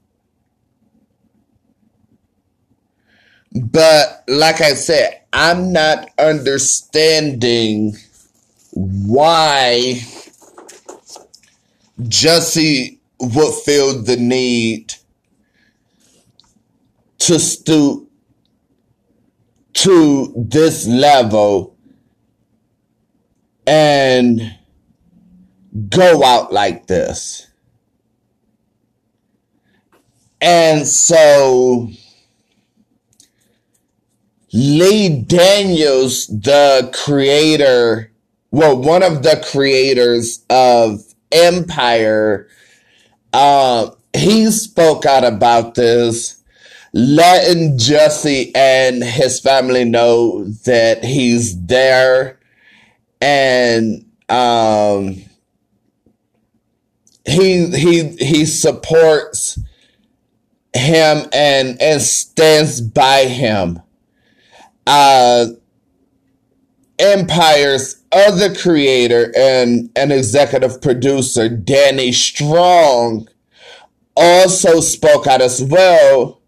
But 3.54 4.24
like 4.28 4.62
I 4.62 4.74
said, 4.74 5.22
I'm 5.32 5.72
not 5.72 6.10
understanding 6.18 7.96
why 8.72 10.02
Jesse 12.08 13.00
would 13.20 13.54
feel 13.64 14.02
the 14.02 14.18
need 14.18 14.96
to 17.20 17.40
stoop 17.40 18.10
to 19.74 20.34
this 20.36 20.88
level 20.88 21.76
and 23.66 24.58
go 25.90 26.24
out 26.24 26.52
like 26.52 26.88
this. 26.88 27.48
And 30.42 30.86
so 30.86 31.90
Lee 34.54 35.10
Daniels, 35.10 36.28
the 36.28 36.92
creator, 36.94 38.12
well, 38.52 38.80
one 38.80 39.02
of 39.02 39.24
the 39.24 39.44
creators 39.52 40.46
of 40.50 41.02
Empire, 41.32 42.48
uh, 43.34 43.90
he 44.16 44.52
spoke 44.52 45.06
out 45.06 45.24
about 45.24 45.74
this, 45.74 46.44
letting 46.94 47.80
Jesse 47.80 48.54
and 48.54 49.04
his 49.04 49.40
family 49.40 49.86
know 49.86 50.46
that 50.66 51.04
he's 51.04 51.60
there 51.66 52.40
and 53.24 54.06
um, 54.28 55.16
he 57.26 57.68
he 57.68 58.10
he 58.18 58.46
supports 58.46 59.58
him 60.74 61.30
and 61.32 61.82
and 61.82 62.02
stands 62.02 62.82
by 62.82 63.26
him. 63.26 63.80
Uh, 64.86 65.48
Empire's 67.00 68.04
other 68.12 68.54
creator 68.54 69.32
and 69.36 69.90
an 69.96 70.12
executive 70.12 70.82
producer, 70.82 71.50
Danny 71.50 72.12
Strong, 72.12 73.28
also 74.16 74.80
spoke 74.80 75.28
out 75.28 75.42
as 75.42 75.62
well. 75.64 76.40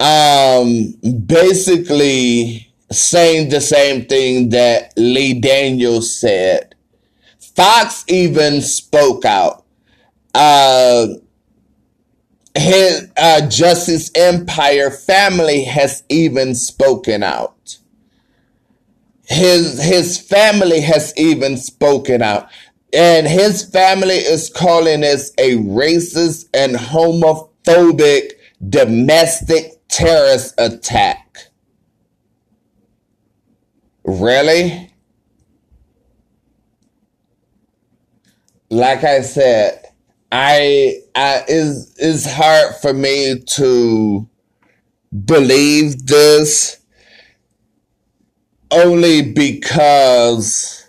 Um, 0.00 0.94
basically 1.26 2.72
saying 2.90 3.50
the 3.50 3.60
same 3.60 4.06
thing 4.06 4.50
that 4.50 4.92
Lee 4.96 5.38
Daniels 5.38 6.14
said. 6.16 6.74
Fox 7.38 8.04
even 8.08 8.62
spoke 8.62 9.24
out. 9.24 9.64
Uh, 10.34 10.77
his 12.68 13.10
uh, 13.16 13.48
Jussie's 13.48 14.10
Empire 14.14 14.90
family 14.90 15.64
has 15.64 16.02
even 16.10 16.54
spoken 16.54 17.22
out. 17.22 17.78
His 19.24 19.82
his 19.82 20.18
family 20.18 20.80
has 20.80 21.14
even 21.16 21.56
spoken 21.56 22.22
out, 22.22 22.48
and 22.92 23.26
his 23.26 23.64
family 23.64 24.16
is 24.16 24.50
calling 24.50 25.00
this 25.00 25.32
a 25.38 25.56
racist 25.56 26.48
and 26.52 26.76
homophobic 26.76 28.32
domestic 28.68 29.86
terrorist 29.88 30.54
attack. 30.58 31.38
Really? 34.04 34.90
Like 38.70 39.04
I 39.04 39.22
said, 39.22 39.87
I, 40.30 41.00
I 41.14 41.44
is 41.48 41.94
is 41.98 42.30
hard 42.30 42.74
for 42.82 42.92
me 42.92 43.40
to 43.40 44.28
believe 45.24 46.06
this 46.06 46.78
only 48.70 49.22
because 49.32 50.86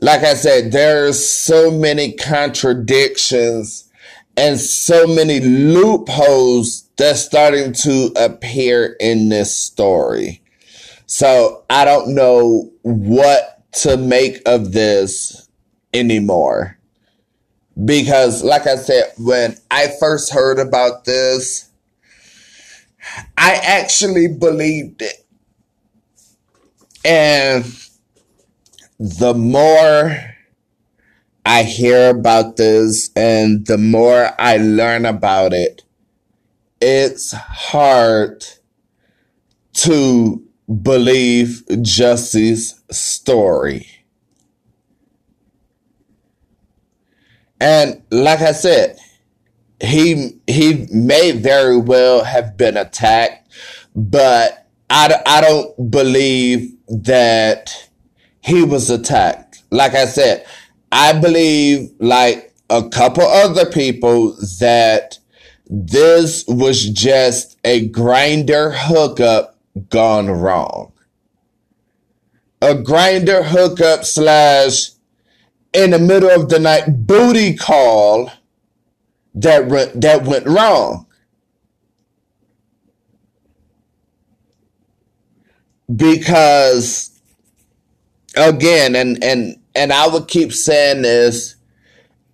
like 0.00 0.22
I 0.22 0.32
said 0.32 0.72
there's 0.72 1.28
so 1.28 1.70
many 1.70 2.12
contradictions 2.12 3.90
and 4.36 4.58
so 4.58 5.06
many 5.06 5.40
loopholes 5.40 6.88
that's 6.96 7.20
starting 7.20 7.72
to 7.72 8.12
appear 8.16 8.96
in 8.98 9.28
this 9.28 9.54
story. 9.54 10.42
So 11.06 11.64
I 11.68 11.84
don't 11.84 12.14
know 12.14 12.72
what 12.82 13.70
to 13.74 13.96
make 13.98 14.40
of 14.46 14.72
this 14.72 15.48
anymore 15.92 16.78
because 17.82 18.42
like 18.42 18.66
I 18.66 18.76
said, 18.76 19.12
when 19.18 19.56
I 19.70 19.88
first 19.98 20.32
heard 20.32 20.58
about 20.58 21.04
this, 21.04 21.70
I 23.36 23.54
actually 23.54 24.28
believed 24.28 25.02
it. 25.02 25.26
And 27.04 27.64
the 28.98 29.34
more 29.34 30.16
I 31.44 31.62
hear 31.62 32.10
about 32.10 32.56
this 32.56 33.10
and 33.14 33.66
the 33.66 33.76
more 33.76 34.30
I 34.38 34.56
learn 34.56 35.04
about 35.04 35.52
it, 35.52 35.82
it's 36.80 37.32
hard 37.32 38.44
to 39.74 40.42
believe 40.82 41.62
Jesse's 41.82 42.80
story. 42.90 43.93
And 47.64 48.02
like 48.10 48.42
I 48.42 48.52
said, 48.52 48.98
he 49.80 50.38
he 50.46 50.86
may 50.92 51.32
very 51.32 51.78
well 51.78 52.22
have 52.22 52.58
been 52.58 52.76
attacked, 52.76 53.50
but 53.96 54.68
I, 54.90 55.18
I 55.24 55.40
don't 55.40 55.90
believe 55.90 56.76
that 56.88 57.88
he 58.42 58.62
was 58.62 58.90
attacked. 58.90 59.62
Like 59.70 59.94
I 59.94 60.04
said, 60.04 60.46
I 60.92 61.18
believe 61.18 61.90
like 62.00 62.54
a 62.68 62.86
couple 62.90 63.24
other 63.24 63.64
people 63.64 64.36
that 64.60 65.18
this 65.66 66.44
was 66.46 66.86
just 66.90 67.56
a 67.64 67.88
Grindr 67.88 68.74
hookup 68.76 69.58
gone 69.88 70.30
wrong. 70.30 70.92
A 72.60 72.74
Grindr 72.74 73.42
hookup 73.42 74.04
slash 74.04 74.90
in 75.74 75.90
the 75.90 75.98
middle 75.98 76.30
of 76.30 76.48
the 76.48 76.58
night 76.58 77.06
booty 77.06 77.54
call 77.54 78.30
that 79.34 79.66
went, 79.66 80.00
that 80.00 80.24
went 80.24 80.46
wrong. 80.46 81.06
Because 85.94 87.20
again, 88.36 88.96
and 88.96 89.22
and 89.22 89.56
and 89.74 89.92
I 89.92 90.08
would 90.08 90.28
keep 90.28 90.52
saying 90.52 91.02
this, 91.02 91.56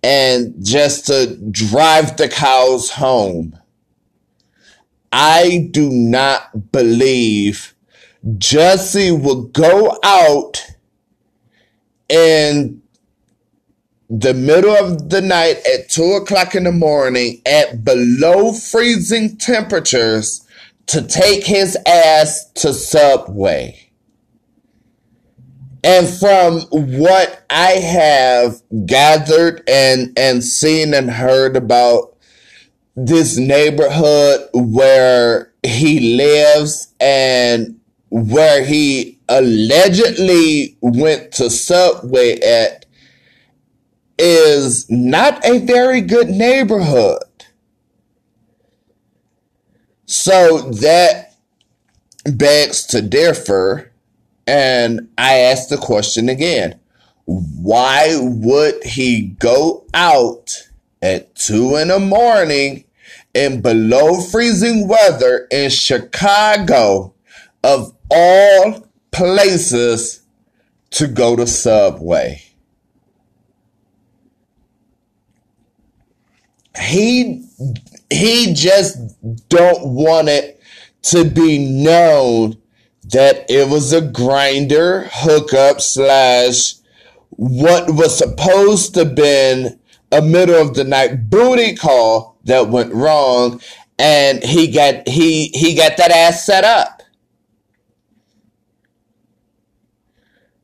and 0.03 0.53
just 0.63 1.07
to 1.07 1.35
drive 1.51 2.17
the 2.17 2.29
cows 2.29 2.89
home. 2.91 3.57
I 5.11 5.67
do 5.71 5.89
not 5.89 6.71
believe 6.71 7.75
Jesse 8.37 9.11
will 9.11 9.43
go 9.43 9.97
out 10.03 10.65
and 12.09 12.80
the 14.13 14.33
middle 14.33 14.75
of 14.75 15.09
the 15.09 15.21
night 15.21 15.65
at 15.65 15.87
two 15.87 16.03
o'clock 16.21 16.53
in 16.53 16.65
the 16.65 16.71
morning 16.71 17.41
at 17.45 17.85
below 17.85 18.51
freezing 18.51 19.37
temperatures 19.37 20.45
to 20.87 21.01
take 21.01 21.45
his 21.45 21.77
ass 21.87 22.51
to 22.55 22.73
Subway. 22.73 23.89
And 25.81 26.09
from 26.09 26.59
what 26.99 27.45
I 27.49 27.71
have 27.71 28.61
gathered 28.85 29.63
and, 29.69 30.11
and 30.17 30.43
seen 30.43 30.93
and 30.93 31.09
heard 31.09 31.55
about 31.55 32.17
this 32.97 33.37
neighborhood 33.37 34.41
where 34.53 35.53
he 35.63 36.17
lives 36.17 36.93
and 36.99 37.79
where 38.09 38.65
he 38.65 39.17
allegedly 39.29 40.77
went 40.81 41.31
to 41.31 41.49
Subway 41.49 42.37
at 42.41 42.80
is 44.21 44.87
not 44.87 45.43
a 45.43 45.57
very 45.65 45.99
good 45.99 46.29
neighborhood. 46.29 47.23
So 50.05 50.69
that 50.69 51.33
begs 52.25 52.85
to 52.87 53.01
differ. 53.01 53.91
And 54.45 55.09
I 55.17 55.37
ask 55.37 55.69
the 55.69 55.77
question 55.77 56.29
again 56.29 56.79
why 57.25 58.17
would 58.19 58.83
he 58.83 59.21
go 59.39 59.85
out 59.93 60.67
at 61.01 61.33
two 61.35 61.75
in 61.77 61.87
the 61.87 61.99
morning 61.99 62.83
in 63.33 63.61
below 63.61 64.19
freezing 64.19 64.87
weather 64.87 65.47
in 65.49 65.69
Chicago, 65.69 67.13
of 67.63 67.95
all 68.09 68.87
places, 69.11 70.21
to 70.91 71.07
go 71.07 71.35
to 71.35 71.47
Subway? 71.47 72.50
He 76.79 77.45
he 78.09 78.53
just 78.53 78.97
don't 79.49 79.93
want 79.93 80.29
it 80.29 80.61
to 81.03 81.25
be 81.25 81.57
known 81.57 82.57
that 83.11 83.45
it 83.49 83.69
was 83.69 83.91
a 83.93 84.01
Grindr 84.01 85.09
hookup 85.11 85.81
slash 85.81 86.75
what 87.31 87.89
was 87.93 88.17
supposed 88.17 88.93
to 88.93 89.05
been 89.05 89.79
a 90.11 90.21
middle 90.21 90.61
of 90.61 90.75
the 90.75 90.83
night 90.83 91.29
booty 91.29 91.75
call 91.75 92.37
that 92.43 92.69
went 92.69 92.93
wrong 92.93 93.61
and 93.97 94.43
he 94.43 94.71
got 94.71 95.07
he 95.07 95.47
he 95.53 95.75
got 95.75 95.97
that 95.97 96.11
ass 96.11 96.45
set 96.45 96.63
up. 96.63 97.01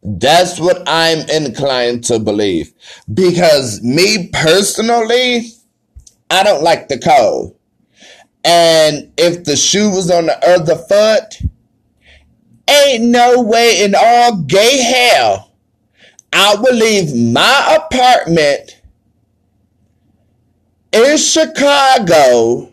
That's 0.02 0.60
what 0.60 0.84
I'm 0.88 1.30
inclined 1.30 2.06
to 2.06 2.18
believe. 2.18 2.74
Because 3.14 3.82
me 3.84 4.30
personally, 4.32 5.52
I 6.30 6.44
don't 6.44 6.64
like 6.64 6.88
the 6.88 7.00
cold. 7.00 7.56
And 8.44 9.12
if 9.18 9.44
the 9.44 9.56
shoe 9.56 9.90
was 9.90 10.10
on 10.12 10.28
the 10.28 10.50
other 10.50 10.76
foot, 10.76 11.42
ain't 12.70 13.04
no 13.04 13.42
way 13.42 13.84
in 13.84 13.96
all 13.96 14.38
gay 14.44 14.78
hell 14.78 15.48
I 16.34 16.56
would 16.56 16.76
leave 16.76 17.16
my 17.16 17.80
apartment 17.82 18.82
in 20.92 21.18
Chicago 21.18 22.72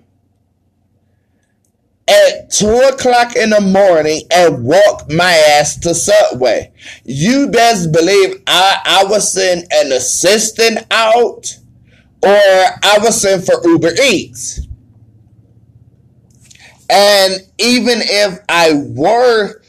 at 2.06 2.50
two 2.50 2.76
o'clock 2.92 3.36
in 3.36 3.50
the 3.50 3.60
morning 3.60 4.22
and 4.30 4.64
walk 4.64 5.10
my 5.10 5.32
ass 5.32 5.78
to 5.78 5.94
Subway. 5.94 6.72
You 7.04 7.48
best 7.48 7.92
believe 7.92 8.42
I, 8.46 8.80
I 8.84 9.04
was 9.04 9.32
send 9.32 9.66
an 9.72 9.92
assistant 9.92 10.80
out 10.90 11.56
or 12.24 12.78
I 12.82 12.98
was 13.02 13.20
send 13.20 13.44
for 13.44 13.60
Uber 13.64 13.92
Eats. 14.02 14.66
And 16.88 17.34
even 17.58 17.98
if 18.00 18.38
I 18.48 18.72
were 18.94 19.60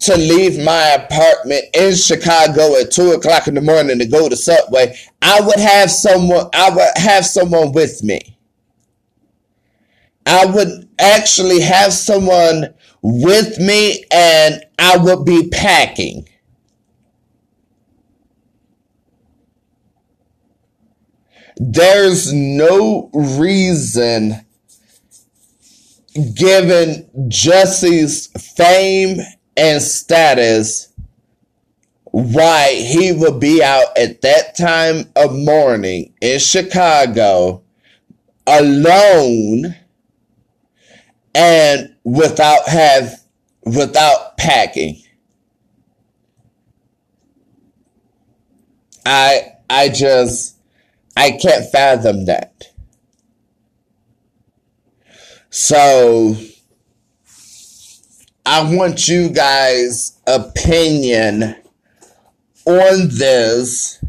to 0.00 0.16
leave 0.16 0.58
my 0.64 0.88
apartment 0.90 1.64
in 1.74 1.94
Chicago 1.94 2.74
at 2.76 2.90
two 2.90 3.12
o'clock 3.12 3.46
in 3.46 3.54
the 3.54 3.60
morning 3.60 3.98
to 3.98 4.06
go 4.06 4.28
to 4.28 4.36
Subway, 4.36 4.96
I 5.22 5.40
would 5.40 5.58
have 5.58 5.90
someone 5.90 6.48
I 6.54 6.70
would 6.70 6.88
have 6.96 7.26
someone 7.26 7.72
with 7.72 8.02
me. 8.02 8.36
I 10.26 10.46
would 10.46 10.88
actually 10.98 11.60
have 11.60 11.92
someone 11.92 12.74
with 13.02 13.58
me 13.58 14.04
and 14.10 14.64
I 14.78 14.96
would 14.96 15.24
be 15.24 15.48
packing. 15.48 16.28
There's 21.56 22.32
no 22.32 23.10
reason, 23.12 24.44
given 26.34 27.08
Jesse's 27.28 28.28
fame 28.28 29.18
and 29.56 29.82
status, 29.82 30.92
why 32.04 32.72
he 32.72 33.12
would 33.12 33.40
be 33.40 33.62
out 33.62 33.96
at 33.96 34.22
that 34.22 34.56
time 34.56 35.10
of 35.16 35.34
morning 35.34 36.12
in 36.20 36.38
Chicago 36.38 37.62
alone 38.46 39.76
and 41.34 41.94
without 42.04 42.68
have 42.68 43.20
without 43.64 44.36
packing. 44.36 45.00
I 49.06 49.52
I 49.68 49.88
just 49.88 50.56
I 51.16 51.32
can't 51.32 51.70
fathom 51.70 52.26
that. 52.26 52.68
So 55.50 56.36
I 58.46 58.74
want 58.74 59.08
you 59.08 59.28
guys' 59.28 60.18
opinion 60.26 61.56
on 62.64 63.08
this 63.08 64.02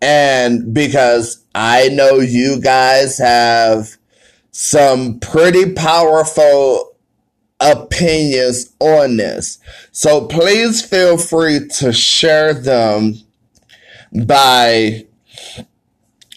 and 0.00 0.72
because 0.74 1.44
I 1.54 1.88
know 1.88 2.20
you 2.20 2.60
guys 2.60 3.18
have 3.18 3.96
some 4.50 5.18
pretty 5.18 5.72
powerful 5.72 6.94
opinions 7.60 8.74
on 8.78 9.16
this. 9.16 9.58
So 9.92 10.26
please 10.26 10.82
feel 10.82 11.16
free 11.18 11.68
to 11.78 11.92
share 11.92 12.54
them 12.54 13.14
by 14.26 15.06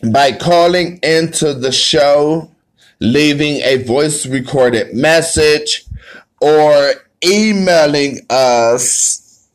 by 0.04 0.32
calling 0.32 1.00
into 1.04 1.54
the 1.54 1.72
show, 1.72 2.50
leaving 3.00 3.58
a 3.58 3.84
voice 3.84 4.26
recorded 4.26 4.94
message, 4.94 5.86
or 6.42 6.94
emailing 7.24 8.20
us 8.30 9.48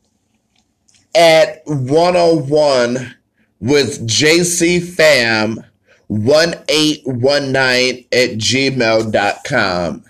at 1.14 1.62
101 1.66 3.14
with 3.60 4.06
JCFam 4.06 5.64
1819 6.08 8.06
at 8.12 8.30
gmail.com. 8.38 10.04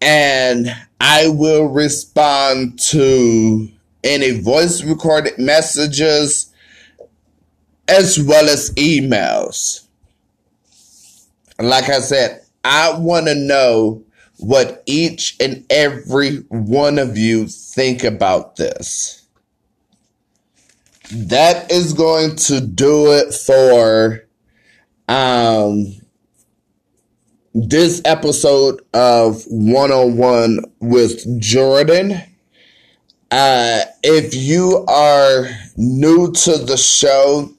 And 0.00 0.74
I 1.00 1.28
will 1.28 1.66
respond 1.66 2.78
to 2.80 3.68
any 4.02 4.40
voice 4.40 4.82
recorded 4.82 5.38
messages 5.38 6.51
as 7.92 8.18
well 8.18 8.48
as 8.48 8.72
emails. 8.74 9.86
Like 11.60 11.90
I 11.90 12.00
said, 12.00 12.42
I 12.64 12.98
want 12.98 13.26
to 13.26 13.34
know 13.34 14.02
what 14.38 14.82
each 14.86 15.36
and 15.38 15.64
every 15.68 16.38
one 16.48 16.98
of 16.98 17.18
you 17.18 17.46
think 17.46 18.02
about 18.02 18.56
this 18.56 19.26
that 21.12 21.70
is 21.70 21.92
going 21.92 22.34
to 22.34 22.60
do 22.60 23.12
it 23.12 23.34
for 23.34 24.24
um 25.08 25.94
this 27.54 28.00
episode 28.06 28.80
of 28.94 29.44
101 29.48 30.60
with 30.80 31.38
Jordan. 31.38 32.12
Uh, 33.30 33.80
if 34.02 34.34
you 34.34 34.86
are 34.88 35.48
new 35.76 36.32
to 36.32 36.56
the 36.56 36.78
show, 36.78 37.50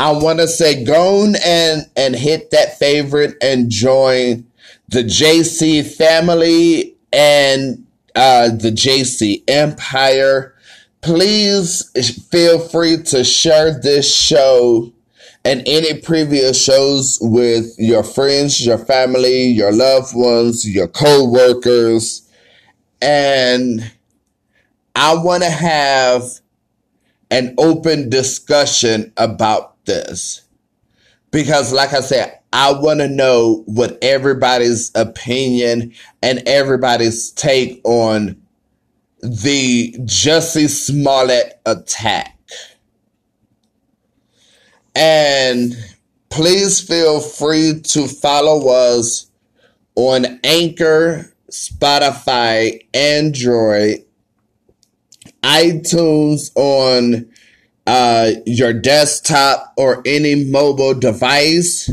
I 0.00 0.12
want 0.12 0.38
to 0.38 0.48
say 0.48 0.82
go 0.82 1.26
and, 1.44 1.86
and 1.94 2.16
hit 2.16 2.50
that 2.52 2.78
favorite 2.78 3.36
and 3.42 3.70
join 3.70 4.46
the 4.88 5.04
JC 5.04 5.86
family 5.86 6.96
and 7.12 7.86
uh, 8.16 8.48
the 8.48 8.72
JC 8.72 9.42
Empire 9.46 10.54
please 11.02 11.90
feel 12.30 12.58
free 12.58 13.02
to 13.04 13.24
share 13.24 13.78
this 13.78 14.14
show 14.14 14.92
and 15.44 15.62
any 15.66 16.00
previous 16.00 16.62
shows 16.62 17.18
with 17.20 17.74
your 17.78 18.02
friends, 18.02 18.64
your 18.64 18.78
family, 18.78 19.44
your 19.44 19.72
loved 19.72 20.14
ones, 20.14 20.68
your 20.68 20.88
co-workers. 20.88 22.28
And 23.00 23.90
I 24.94 25.14
want 25.14 25.42
to 25.42 25.50
have 25.50 26.24
an 27.30 27.54
open 27.56 28.10
discussion 28.10 29.12
about 29.16 29.69
this. 29.84 30.42
Because 31.30 31.72
like 31.72 31.92
I 31.92 32.00
said, 32.00 32.38
I 32.52 32.72
want 32.72 33.00
to 33.00 33.08
know 33.08 33.62
what 33.66 33.98
everybody's 34.02 34.90
opinion 34.94 35.92
and 36.22 36.42
everybody's 36.46 37.30
take 37.30 37.80
on 37.84 38.40
the 39.22 39.94
Jussie 40.00 40.68
Smollett 40.68 41.60
attack. 41.66 42.36
And 44.96 45.74
please 46.30 46.80
feel 46.80 47.20
free 47.20 47.80
to 47.80 48.08
follow 48.08 48.68
us 48.68 49.30
on 49.94 50.40
Anchor, 50.42 51.32
Spotify, 51.50 52.80
Android, 52.92 54.04
iTunes 55.42 56.50
on 56.54 57.30
uh, 57.86 58.32
your 58.46 58.72
desktop 58.72 59.72
or 59.76 60.02
any 60.06 60.44
mobile 60.44 60.94
device. 60.94 61.90